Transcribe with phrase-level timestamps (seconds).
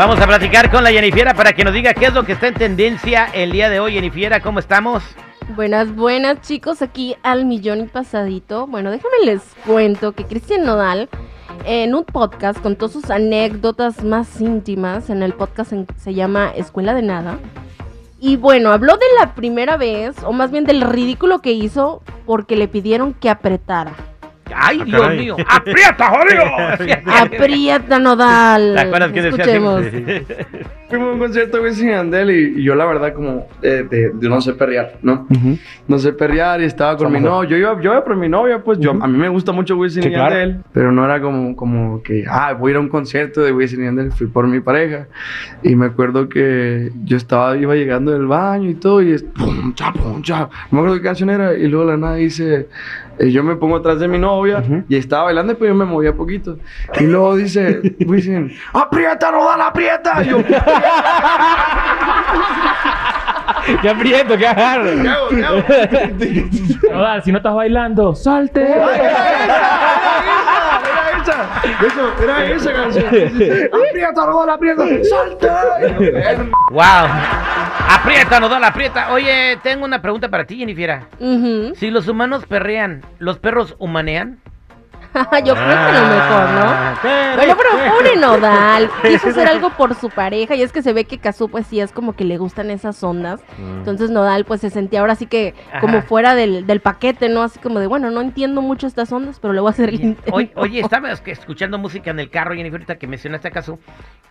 [0.00, 2.48] Vamos a platicar con la Jennifiera para que nos diga qué es lo que está
[2.48, 3.92] en tendencia el día de hoy.
[3.92, 5.02] Jennifiera, ¿cómo estamos?
[5.54, 8.66] Buenas, buenas chicos, aquí al millón y pasadito.
[8.66, 11.10] Bueno, déjame les cuento que Cristian Nodal
[11.66, 15.10] en un podcast contó sus anécdotas más íntimas.
[15.10, 17.38] En el podcast se llama Escuela de Nada.
[18.18, 22.56] Y bueno, habló de la primera vez, o más bien del ridículo que hizo porque
[22.56, 23.92] le pidieron que apretara.
[24.54, 25.18] ¡Ay, Ah, Dios caray.
[25.18, 25.36] mío!
[25.48, 26.44] ¡Aprieta, jodido!
[27.20, 28.72] Aprieta Nodal.
[28.74, 30.26] ¿Te acuerdas que decía siempre?
[30.90, 33.86] Fuimos a un concierto de Wisin y Yandel y, y yo la verdad como eh,
[33.88, 35.26] de, de no sé perrear, ¿no?
[35.86, 37.48] No sé perrear y estaba con mi novia.
[37.48, 40.02] Yo iba, yo iba por mi novia, pues yo, a mí me gusta mucho Wisin
[40.02, 40.34] Sí, y claro.
[40.34, 43.52] Yandel, pero no era como, como que, ah, voy a ir a un concierto de
[43.52, 44.12] Wisin y Yandel.
[44.12, 45.06] Fui por mi pareja
[45.62, 49.72] y me acuerdo que yo estaba, iba llegando del baño y todo y es pum,
[49.74, 50.40] cha, pum, cha.
[50.40, 52.68] No me acuerdo qué canción era y luego la nada dice,
[53.18, 55.84] eh, yo me pongo atrás de mi novia y estaba bailando y pues yo me
[55.84, 56.58] movía poquito.
[56.98, 60.22] Y luego dice, Wisin, aprieta, no da la aprieta.
[60.24, 60.38] Y yo,
[63.82, 64.90] ¡Qué aprieto, qué agarro!
[65.02, 65.28] ¿qué hago?
[65.28, 65.62] ¿Qué hago?
[66.92, 68.62] Nodal, si no estás bailando, salte.
[68.62, 68.82] Era
[71.22, 71.46] esa,
[71.86, 73.06] eso, era esa canción.
[73.06, 75.78] Aprieta, no la aprieta, salta.
[76.70, 77.08] ¡Wow!
[77.88, 79.12] ¡Aprieta, Nodal, aprieta!
[79.12, 81.06] Oye, tengo una pregunta para ti, Jennifiera.
[81.18, 81.74] Ujú.
[81.74, 84.38] Si los humanos perrean, ¿los perros humanean?
[85.44, 87.36] Yo creo que lo mejor, ¿no?
[87.36, 91.04] Bueno, pero pobre Nodal, quiso hacer algo por su pareja y es que se ve
[91.04, 93.40] que Kazu pues sí es como que le gustan esas ondas.
[93.58, 96.06] Entonces Nodal pues se sentía ahora sí que como Ajá.
[96.06, 97.42] fuera del, del paquete, ¿no?
[97.42, 100.00] Así como de, bueno, no entiendo mucho estas ondas, pero le voy a hacer el
[100.00, 100.30] intento.
[100.34, 103.78] Oye, oye, estabas que escuchando música en el carro, Jennifer, ahorita que mencionaste acaso.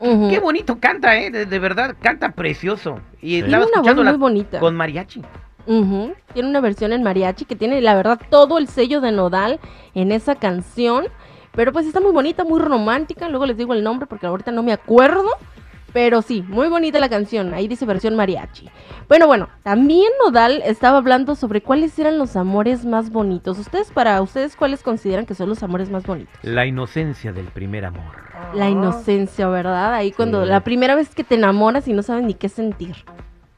[0.00, 0.28] Ujú.
[0.28, 1.30] Qué bonito canta, ¿eh?
[1.30, 2.98] De, de verdad, canta precioso.
[3.22, 4.58] Y Tiene estaba una voz escuchándola muy bonita.
[4.58, 5.22] con mariachi.
[5.64, 9.60] Tiene una versión en mariachi que tiene, la verdad, todo el sello de Nodal
[9.94, 11.06] en esa canción.
[11.52, 13.28] Pero pues está muy bonita, muy romántica.
[13.28, 15.28] Luego les digo el nombre porque ahorita no me acuerdo.
[15.92, 17.54] Pero sí, muy bonita la canción.
[17.54, 18.68] Ahí dice versión mariachi.
[19.08, 23.60] Bueno, bueno, también Nodal estaba hablando sobre cuáles eran los amores más bonitos.
[23.60, 26.34] Ustedes, para ustedes, ¿cuáles consideran que son los amores más bonitos?
[26.42, 28.12] La inocencia del primer amor.
[28.54, 29.94] La inocencia, ¿verdad?
[29.94, 30.48] Ahí cuando Sí.
[30.48, 32.96] la primera vez que te enamoras y no sabes ni qué sentir.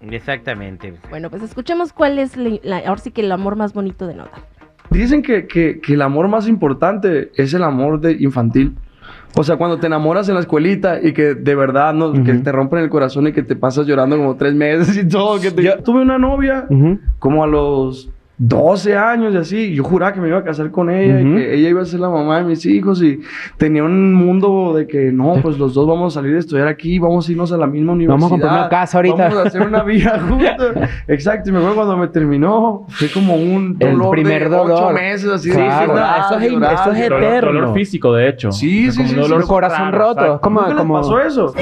[0.01, 0.95] Exactamente.
[1.11, 4.15] Bueno, pues escuchemos cuál es la- la- ahora sí que el amor más bonito de
[4.15, 4.31] Nodal.
[4.91, 8.77] Dicen que, que, que el amor más importante es el amor de infantil.
[9.39, 12.53] O sea, cuando te enamoras en la escuelita y que de verdad no, que te
[12.53, 15.41] rompen el corazón y que te pasas llorando como tres meses y todo.
[15.41, 16.67] Que te- Tuve una novia
[17.19, 19.57] como a los 12 años y así.
[19.59, 21.29] y Yo juraba que me iba a casar con ella Ujú.
[21.29, 23.03] y que ella iba a ser la mamá de mis hijos.
[23.03, 23.21] Y
[23.57, 26.99] tenía un mundo de que no, pues los dos vamos a salir a estudiar aquí,
[26.99, 28.15] vamos a irnos a la misma universidad.
[28.17, 29.17] Vamos a comprar una casa ahorita.
[29.29, 30.75] Vamos a hacer una vida juntos.
[31.09, 31.49] Exacto.
[31.49, 34.95] Y me acuerdo cuando me terminó, fue como un El dolor primer de ocho dolor.
[34.95, 35.51] meses así.
[35.51, 37.53] Claro, de llorar, eso es- llorar, eso es eterno.
[37.53, 38.53] Dolor físico, de hecho.
[38.53, 39.49] Sí, sí, Como sí, un sí, dolor sí.
[39.49, 40.41] corazón raro, roto.
[40.43, 41.55] ¿Cómo, ¿Nunca les cómo- pasó eso?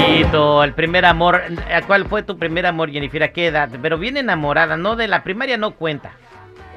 [0.00, 0.64] Bonito.
[0.64, 1.42] El primer amor.
[1.74, 3.22] ¿A ¿Cuál fue tu primer amor, Jennifer?
[3.22, 3.68] ¿A qué edad?
[3.80, 4.96] Pero bien enamorada, ¿no?
[4.96, 6.12] De la primaria no cuenta.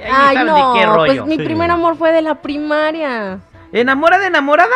[0.03, 1.25] Ahí Ay, no, qué rollo.
[1.25, 3.39] pues mi primer amor fue de la primaria.
[3.71, 4.75] ¿Enamorada, enamorada?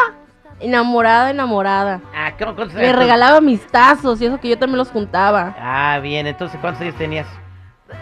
[0.59, 2.01] Enamorada, enamorada.
[2.15, 5.55] Ah, ¿cómo, cuántos Me regalaba mis tazos y eso que yo también los juntaba.
[5.59, 6.27] Ah, bien.
[6.27, 7.27] Entonces, ¿cuántos años tenías?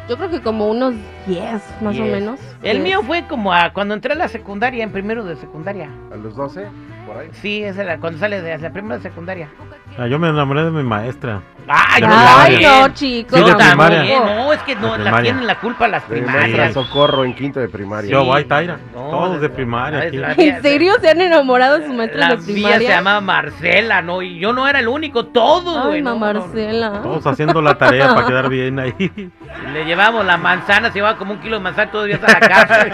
[0.08, 0.94] Yo creo que como unos
[1.28, 2.40] 10, más o menos.
[2.62, 2.84] El Diez.
[2.84, 5.90] mío fue como a cuando entré a la secundaria, en primero de secundaria.
[6.12, 6.68] A los 12,
[7.10, 7.30] por ahí.
[7.42, 9.50] Sí, esa era cuando sale de la primera de secundaria.
[9.98, 11.42] Ah, yo me enamoré de mi maestra.
[11.68, 13.38] Ay, no, chicos.
[13.38, 13.98] Sí, de Yo primaria.
[14.00, 14.24] también.
[14.26, 15.22] No, es que no, la primaria.
[15.24, 16.74] tienen la culpa las primarias.
[16.74, 18.10] Socorro en quinto de primaria.
[18.10, 18.78] Yo, guay, Taira.
[18.94, 20.00] No, Todos de la- primaria.
[20.00, 20.18] la- aquí.
[20.18, 22.90] la- ¿En serio se han enamorado de sus maestros La de mía se primaria?
[22.90, 24.22] llamaba Marcela, ¿no?
[24.22, 26.02] Y yo no era el único, todos, Ay, güey.
[26.02, 27.02] no, no.
[27.02, 28.94] Todos haciendo la tarea para quedar bien ahí.
[29.74, 32.86] Le llevamos la manzana, se llevaba como un kilo de manzana todavía hasta la casa.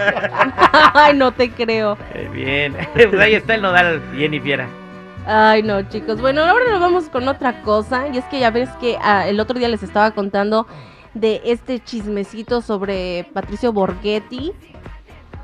[0.94, 1.98] Ay, no te creo.
[2.14, 4.68] Eh, Bien, pues ahí está el nodal, Jenny Fiera.
[5.26, 6.22] Ay, no, chicos.
[6.22, 8.08] Bueno, ahora nos vamos con otra cosa.
[8.10, 10.68] Y es que ya ves que ah, el otro día les estaba contando
[11.14, 14.52] de este chismecito sobre Patricio Borghetti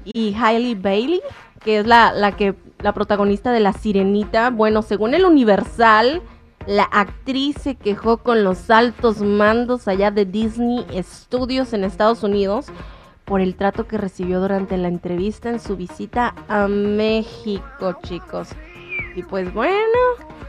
[0.04, 1.22] y Hailey Bailey,
[1.64, 4.50] que es la, la que la protagonista de La Sirenita.
[4.52, 6.22] Bueno, según el Universal,
[6.68, 12.68] La actriz se quejó con los altos mandos allá de Disney Studios en Estados Unidos
[13.26, 18.50] por el trato que recibió durante la entrevista en su visita a México, chicos.
[19.16, 19.76] Y pues bueno,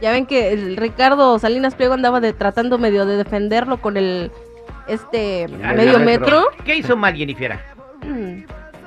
[0.01, 4.31] ya ven que el Ricardo Salinas Pliego andaba de, tratando medio de defenderlo con el
[4.89, 6.41] este medio metro.
[6.41, 6.65] metro.
[6.65, 7.59] ¿Qué hizo mal, Jennifer?
[8.03, 8.45] Mm,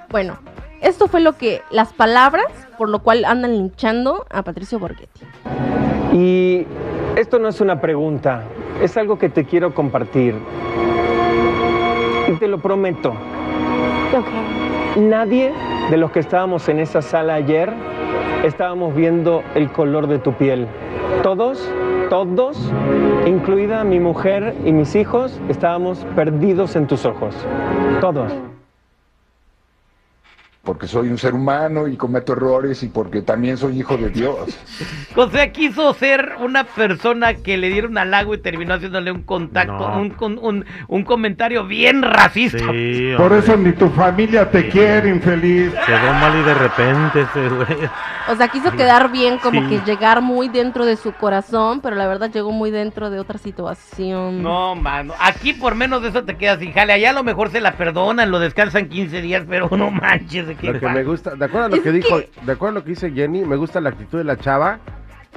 [0.10, 0.38] Bueno,
[0.82, 2.46] esto fue lo que las palabras
[2.78, 5.22] por lo cual andan linchando a Patricio Borghetti.
[6.14, 6.66] Y
[7.16, 8.44] esto no es una pregunta,
[8.82, 10.36] es algo que te quiero compartir.
[12.28, 13.14] Y te lo prometo.
[14.96, 15.52] Nadie
[15.90, 17.74] de los que estábamos en esa sala ayer
[18.44, 20.68] estábamos viendo el color de tu piel.
[21.24, 21.69] Todos,
[22.10, 22.72] todos,
[23.25, 27.36] incluida mi mujer y mis hijos, estábamos perdidos en tus ojos.
[28.02, 28.31] Todos.
[30.65, 34.35] Porque soy un ser humano y cometo errores y porque también soy hijo de Dios.
[35.17, 39.23] O sea, quiso ser una persona que le diera un halago y terminó haciéndole un
[39.23, 40.01] contacto, No.
[40.01, 42.57] un, un, un- un comentario bien racista.
[42.71, 45.71] Sí, Por eso ni tu familia te quiere, infeliz.
[45.85, 47.89] Quedó mal y de repente ese güey.
[48.27, 49.67] O sea, quiso quedar bien, como Sí.
[49.69, 53.38] que llegar muy dentro de su corazón, pero la verdad llegó muy dentro de otra
[53.38, 54.44] situación.
[54.44, 55.13] No, mano.
[55.21, 56.91] Aquí por menos de eso te quedas sin jale.
[56.91, 60.45] Allá a lo mejor se la perdonan, lo descansan 15 días, pero no manches.
[60.56, 62.52] ¿De qué Lo que me gusta, de acuerdo a lo Es que dijo, que- de
[62.52, 64.80] acuerdo a lo que dice Jenny, me gusta la actitud de la chava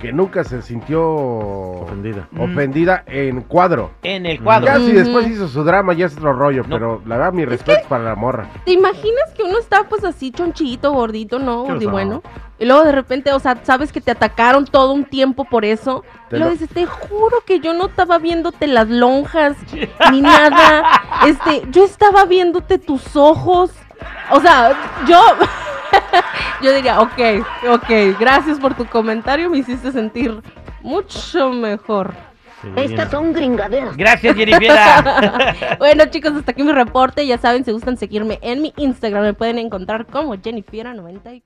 [0.01, 2.29] que nunca se sintió Ofendida.
[2.39, 3.91] ofendida en cuadro.
[4.05, 4.67] En el cuadro.
[4.67, 4.95] Ya si Ujú.
[4.95, 6.69] después hizo su drama ya es otro rollo, No.
[6.77, 8.47] pero la verdad mi respeto para la morra.
[8.65, 11.65] ¿Te imaginas que uno está pues así chonchito, gordito, no?
[11.79, 12.23] ¿Qué Y bueno.
[12.61, 16.05] Y luego de repente, o sea, sabes que te atacaron todo un tiempo por eso.
[16.29, 19.57] Te y luego lo- dices, te juro que yo no estaba viéndote las lonjas
[20.13, 20.85] ni nada.
[21.27, 23.73] Este, yo estaba viéndote tus ojos.
[24.31, 25.21] O sea, yo.
[26.63, 27.19] yo diría, ok,
[27.71, 30.43] ok, gracias por tu comentario, me hiciste sentir
[30.83, 32.15] mucho mejor.
[32.63, 33.97] Sí, Estas son gringaderas.
[33.97, 34.77] Gracias, Jennifer.
[35.79, 37.25] Bueno, chicos, hasta aquí mi reporte.
[37.25, 41.43] Ya saben, si gustan seguirme en mi Instagram, me pueden encontrar como Jennifiera94.